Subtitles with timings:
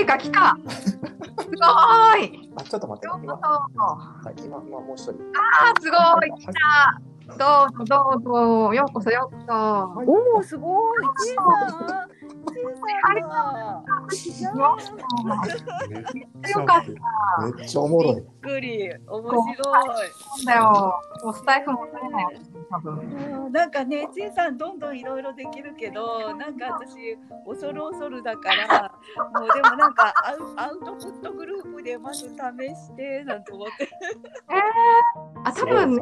[0.00, 5.12] いか来た すごーいあ、ちょっと待ってはい、今、今もう一人。
[5.12, 6.52] あーすごい来た
[7.36, 11.02] どうぞどうぞようこそようこそおお、すごい。
[11.22, 12.08] ちいさん。
[12.48, 12.64] ちい
[13.20, 13.82] さんだ。
[13.86, 13.97] めっ
[16.48, 16.84] よかっ
[17.56, 18.14] めっちゃおもろい。
[18.16, 18.90] びっくり。
[19.06, 19.88] 面白なん
[20.44, 22.26] だよもうスタイフも取れない。
[22.70, 23.52] 多分。
[23.52, 24.30] なんかね、ちい。
[24.32, 25.02] さんどんどんい。
[25.02, 25.22] ろい。
[25.22, 27.16] ろできるけど、なんか私、
[27.46, 28.92] 恐る恐るだから、
[29.40, 33.88] もうでもなんかアウアウトプットグループでまず試して、なんて思って。
[35.44, 35.96] あ多分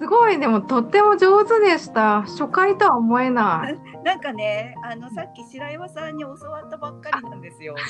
[0.00, 2.22] すごいでもとっても上手でした。
[2.22, 3.78] 初回とは思えない。
[4.04, 7.74] なんかね、あのさっき白岩さんに教わったばっかりなんですよ。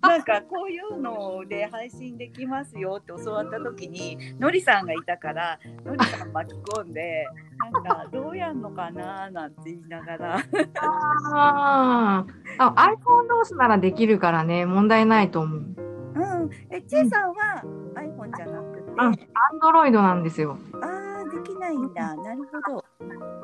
[0.00, 7.26] なんかこういうので配信できますよって教わった時にのりさんがいたからのりさん巻き込んで
[7.72, 10.36] なんかどうやんのかななんて言いながら。
[10.82, 12.32] あー。
[12.58, 14.66] あ iPhone 同士ならできるからね。
[14.66, 15.60] 問題ないと思う。
[15.60, 16.50] うん。
[16.70, 18.63] えちいさんは iPhone じゃな
[18.94, 20.56] くて、うん Android なんですよ。
[20.82, 22.14] あーできないんだ。
[22.16, 22.84] なるほど。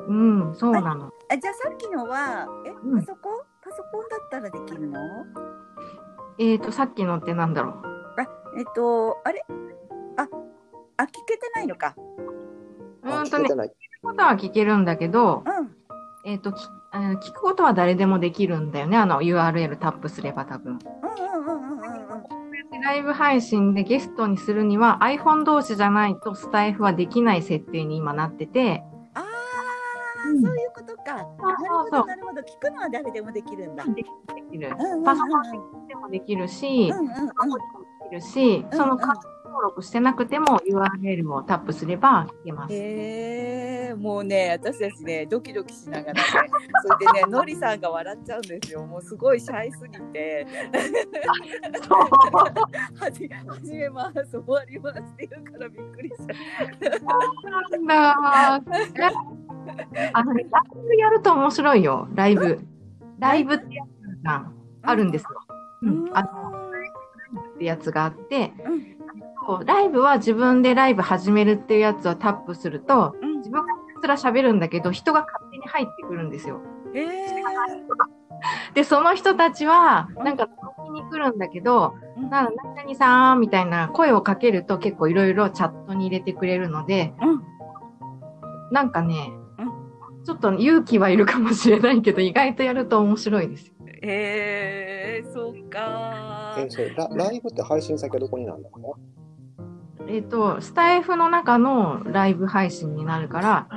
[0.07, 1.11] うんそうなの。
[1.29, 2.99] あじゃあさっきのはえうん。
[2.99, 4.99] パソコン、パソコンだったらできるの？
[6.37, 7.73] えっ、ー、とさっきのってなんだろう。
[8.19, 9.45] あえっとあれ？
[10.17, 10.27] あ
[10.97, 11.95] あ聞けてないのか。
[13.03, 13.71] うーんとね聞く
[14.03, 15.75] ことは聞けるんだけど、うん。
[16.25, 18.97] えっ、ときあの聞くことは誰でもできるんだよね。
[18.97, 20.79] あの URL タップすれば多分。
[21.03, 22.40] うんうんうんうんうんうん
[22.81, 29.23] ライブ配信でゲストにするには iPhone 同士じゃないとスタイフはできない設定に今なっててああ、
[30.29, 31.15] うんそういうことか。
[31.15, 31.25] なる
[31.69, 32.41] ほど、なるほど。
[32.41, 33.83] 聞くのは誰でもできるんだ。
[33.85, 37.07] できるうんうんうんパソコンでもできるし、うんうんうん。
[37.07, 37.63] でもで
[38.09, 42.73] きるし、そのカード登録してなくても URL をタップすれば聞けます。
[42.73, 46.21] へえ、もうね、私たちね、ドキドキしながらね、
[46.83, 48.83] それでね、のりさんが笑っちゃうんですよ。
[48.87, 50.47] もうすごいシャイすぎて、
[52.95, 53.29] 始
[53.75, 56.33] めます、終わりますって言うからびっくりした。
[57.77, 59.11] なんだー
[60.13, 62.59] あのね、ライブやると面白いよ、ライブ。
[63.19, 64.51] ライブってやつが
[64.81, 65.29] あるんですよ。
[65.83, 66.61] うん、あの
[67.53, 69.00] ってやつがあって、うん
[69.45, 69.65] そう。
[69.65, 73.37] ライブは自分でライブ始めるっていうやつをタップすると、うん。
[73.37, 76.61] 自分がひたすら喋るんだけど、人が勝手に入ってくるんですよ。
[76.93, 77.25] へえ。
[78.73, 80.47] で、その人たちは、うんなんか、
[80.79, 82.29] 聞きに来るんだけど、うん。
[82.29, 87.41] な何々さんみたいな声をかけると結構いろいろチャットに入れてくれるので、うん。
[88.71, 93.73] なんかね、うちょっと勇気はいるかもしれないけど、意外とやると面白いですよ。
[94.03, 98.97] へえ、そっかえ、それラライブって配信先はどこになんだろ
[100.11, 103.67] えっ、と、スタイフの中のライブ配信になるから、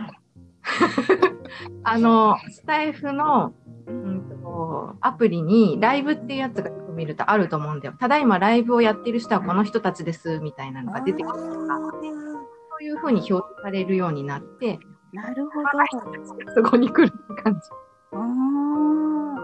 [1.84, 3.54] あの、スタイフの、
[3.86, 7.94] うんと、アプリにライブっていうやつがよく見るとあると思うんだよ。
[8.00, 14.80] ただいまライブをやってる人はこの人たちです、みたいなのが出てくるとか、そういう風に表示されるようになって、
[15.12, 15.68] なるほど。
[16.56, 17.60] そこに来るって感じ。
[18.12, 18.20] あー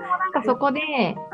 [0.00, 0.80] なんかそこで、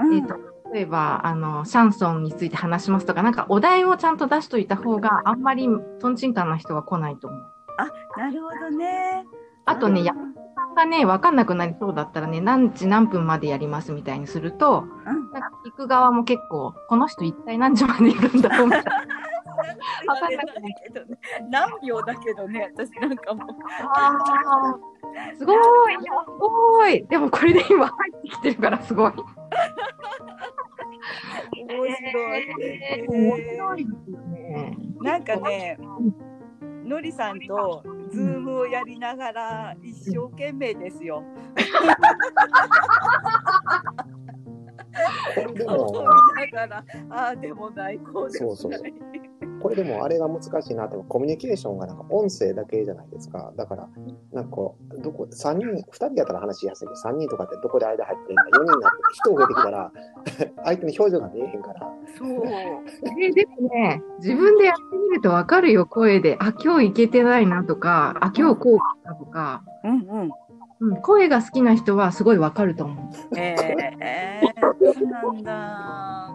[0.01, 0.37] うんえっ、と、
[0.73, 5.69] 例えば、あの、シャンソンについて話しますとか、なんかお題をちゃんと出しといた方があんまり
[6.01, 7.43] トンチンカンな人は来ないと思う。
[8.17, 9.25] なるほどね。
[9.67, 10.15] あとね、うんや
[10.55, 18.93] さんがね、わかんなくなりそうだったらね、何時何分までやりますみたいにすると、うんなんか聞く側も結構、この人一体何時までいるんだろうみたいな。
[20.07, 21.19] わかんなくないけどね。
[21.51, 23.47] 何秒だけどね、私なんかもう。
[23.95, 29.13] あーすごいすごいでもこれで今入ってきてるからすごい。
[32.01, 32.47] 面白い。
[33.09, 34.77] 面白いですよね。
[35.01, 35.79] なんかね、
[36.85, 41.23] のりさんとズームをやりながら一生懸命ですよ。
[45.67, 48.95] 顔をも、見ながら、ああでもない、こうでもそうそうない。
[49.67, 53.53] これでもあれが難しいなとコミュニケーションがなんか音声だけじゃないですか。
[53.57, 53.89] だから、
[54.33, 59.93] なんかこう、どこ、3人、2人やったら話しやすいけど、3人とかってどこで間入ってるんだ、4人になって人増えてきたら、
[60.65, 61.81] 相手の表情が見えへんから、
[62.17, 62.43] そう。
[63.21, 66.37] えでもね、自分でやってみるとわかるよ、声で。
[66.39, 69.95] あ、今日いけてないなとか、あ、今日こうだとか、うんう
[70.27, 70.31] ん。
[70.79, 73.37] うん、声が好きな人はすごいわかると思う。
[73.37, 76.33] えー、えー、そうなんだ。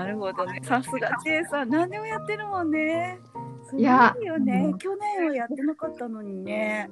[0.00, 0.60] なるほどね。
[0.62, 3.18] さすがチェイさん、何でもやってるもんね。
[3.68, 4.74] すごいよね。
[4.78, 6.90] 去年はやってなかったのにね。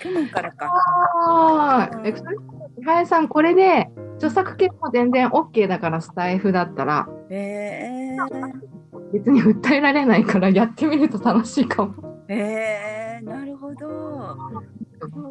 [0.00, 0.66] 去年からか。
[0.66, 2.36] ああ、え、それ
[2.78, 12.24] 千早さん、これで、著作権も全然 OK だから、スタイフだったら、えー、別に訴えられないから、やってみると楽しいかも。
[12.28, 14.36] えー、なるほど。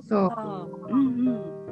[0.08, 0.30] そう。
[0.30, 1.65] かうんうん。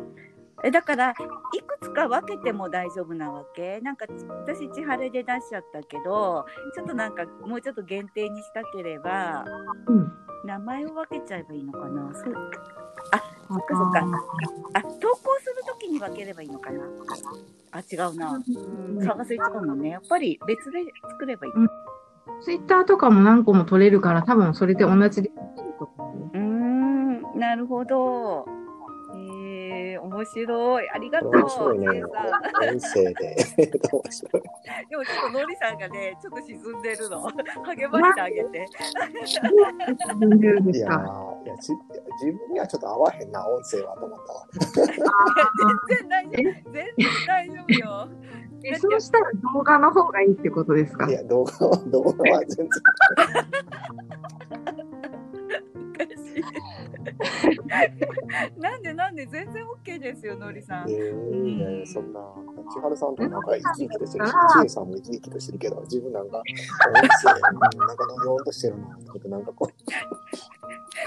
[0.63, 3.81] えだからいくつか分けても大丈夫なわけ？
[3.81, 4.05] なんか
[4.45, 9.45] 私千晴で出しちゃったけどちょっとなんかもうちょっと限定にしたければ
[9.87, 10.11] うん。
[10.45, 12.13] 名前を分けちゃえばいいのかな？
[12.13, 12.33] そう。
[13.11, 13.17] あ
[13.47, 14.05] そっかそっか。
[14.73, 16.83] あ投稿するときに分ければいいのかな？
[17.71, 19.89] あ違うな、うん、差がついちゃうのね。
[19.89, 20.79] やっぱり別で
[21.11, 21.53] 作ればいい。
[22.41, 25.31] ツイッターとかも何個も取れるから、多分それで同じで。
[26.33, 28.45] うんなるほど。
[28.45, 28.62] えー、
[30.03, 31.87] 面白いありがとう面白いね。
[31.87, 32.01] 音
[32.81, 33.37] 声で。
[33.91, 34.43] 面白い。
[34.89, 37.21] でもちょっとのりさんがね、ちょっと沈んでるの。
[37.65, 38.57] 励ましてあげて。
[38.57, 40.79] いやい
[41.47, 41.71] やじ
[42.25, 44.45] 自分にはちょっと合わへんな、音声はと思ったわ。
[45.87, 46.33] 全然大丈夫。
[46.33, 46.85] 全然
[47.27, 48.07] 大丈夫よ。
[48.65, 51.05] えそうしたら動画の方がいいってことですか？
[51.09, 52.69] いや、動画は、動画は全然。
[58.57, 60.89] なんでなんで全然 OK ですよ、のりさん。
[60.89, 62.19] えー、いやいやそんな、
[62.73, 66.41] 千春さんとなんか生き生きとしてるし千恵さんも生き生きとしてるけど、自分なんか、
[66.93, 69.69] なんかのようとしてるな、と思って、なんかこ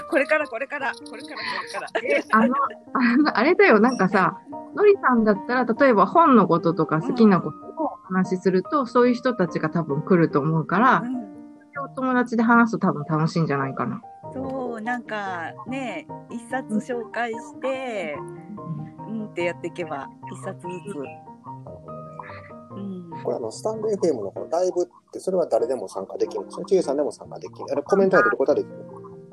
[0.09, 1.87] これからこれから、これからこれから。
[2.03, 2.55] えあの、
[2.93, 4.39] あの、あれだよ、なんかさ、
[4.75, 11.27] のりさんだったら、例えば本のこととか好きなことをお話しすると、そういう人たちが多分来ると思うから、うん。
[11.79, 14.01] お友達で話すと多分楽しいんじゃないかな。
[14.87, 18.15] なんかね、一冊紹介して、
[19.09, 20.95] うんってやっていけば、一冊ずつ。
[20.95, 21.03] う。
[21.03, 22.01] なるほどね。
[22.71, 23.21] うん。
[23.21, 26.65] これあの、スタンド FM のこのライブって、それは誰でも参加できるんですよ。
[26.65, 27.65] 千恵さんでも参加できる。
[27.69, 28.73] あれ、コメント入れることはできる？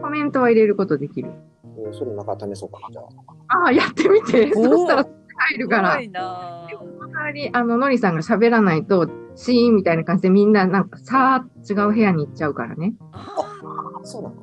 [0.02, 1.30] コメントは入れることできる。
[1.78, 3.58] えーそれなんか試そうかな、じゃあ。
[3.62, 4.52] ああ、やってみて。
[4.52, 5.06] そしたら
[5.36, 6.02] 入るからすご。
[6.02, 12.94] いなぁその代わり、あの、のりさんが喋らないと、シーンみたいな感じでみんななんかさー違う部屋に行っちゃうからね。
[13.12, 14.36] あそうなの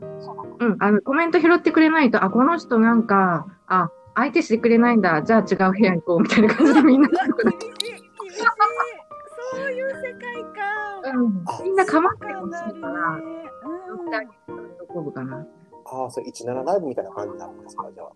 [0.62, 7.16] うん、あの、コメント拾ってくれないと、あ、この人なんか、あ、相手してくれないんだ、じゃあ違う部屋行こうみたいな感じでみんな、そ
[9.58, 10.62] ういう世界か。
[11.04, 13.42] うんみんな構ってほしいから、うん
[14.88, 15.48] 喜ぶかな。
[15.86, 18.10] ああ、それ17ライブみたいな感じになるんですか、じゃあ。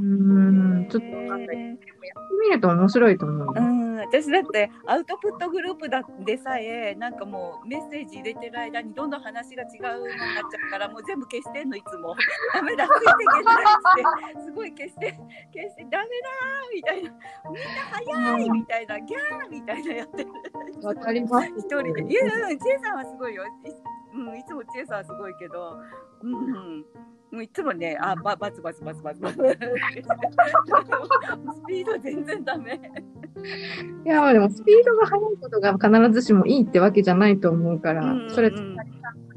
[0.00, 1.56] うん、ちょっとわかんない。
[1.56, 3.54] でもやってみると面白いと思う。
[3.56, 3.77] うん、
[4.10, 12.16] 私だってアウトプットグループだでさえなんかもうメッセージ入れてる間にどんどん話が違うのになっちゃうからもう全部消してんのいつも。
[12.54, 13.56] ダメだついていけない
[14.32, 14.40] って。
[14.42, 15.12] すごい消して
[15.52, 17.10] 消してダメだーみたいな。
[17.10, 19.00] みんな早いみたいな。
[19.00, 20.30] ギャーみたいなやってる。
[20.82, 21.48] わかります。
[21.48, 22.02] 一人で。
[22.04, 23.44] いやいや千恵さんはすごいよ。
[23.44, 23.48] い,、
[24.14, 25.78] うん、いつも千恵さんはすごいけど。
[26.22, 26.36] うん、う
[26.80, 26.84] ん
[27.30, 29.36] もういつもね、あ、ば、バツバツバツバツバツ。
[29.44, 29.44] ス
[31.66, 32.80] ピード全然ダメ。
[34.04, 38.76] いや、でもスピードが速いことが必ずしもいいってわけじゃないと思うから、うんそれ、うん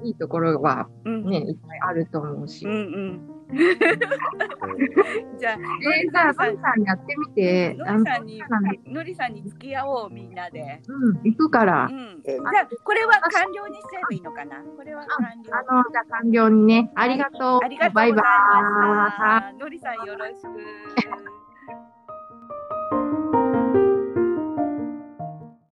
[0.03, 2.65] いいところはうんね、いっぱいあると思うし。
[2.65, 3.21] うんうん。
[3.53, 3.75] え
[5.38, 10.81] じゃあ、えー、じゃあ、のりさんやってみて、のりさんのりさんに付き合おう、みんなで。
[10.88, 12.21] うん、行くからう、ん。
[12.25, 14.63] えじゃあ、これは完了にしちゃえばいいのかな？
[14.75, 15.56] これは完了。
[15.56, 17.59] あの、じゃあ完了にね、ありがとう。
[17.63, 18.24] ありがとうバイバ
[19.51, 19.59] イ。
[19.59, 20.48] のりさんよろしく。